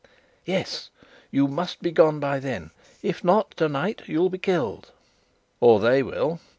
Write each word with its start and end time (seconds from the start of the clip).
"Yes. 0.45 0.89
You 1.29 1.47
must 1.47 1.79
be 1.83 1.91
gone 1.91 2.19
by 2.19 2.39
then. 2.39 2.71
If 3.03 3.23
not, 3.23 3.51
tonight 3.55 4.01
you'll 4.07 4.31
be 4.31 4.39
killed" 4.39 4.89
"Or 5.61 5.79
they 5.79 6.01
will." 6.01 6.39